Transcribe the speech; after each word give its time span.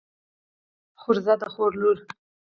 خورزه 1.01 1.33
د 1.41 1.43
خور 1.53 1.71
لور. 1.81 1.97